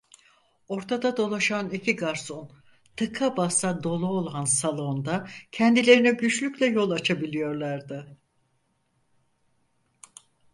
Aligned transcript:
Ortada 0.67 1.17
dolaşan 1.17 1.69
iki 1.69 1.95
garson, 1.95 2.51
tıka 2.97 3.37
basa 3.37 3.83
dolu 3.83 4.07
olan 4.07 4.45
salonda 4.45 5.27
kendilerine 5.51 6.11
güçlükle 6.11 6.65
yol 6.65 6.91
açabiliyorlardı. 6.91 8.17